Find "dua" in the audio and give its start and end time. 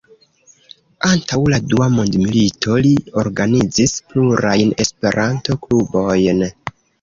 1.73-1.89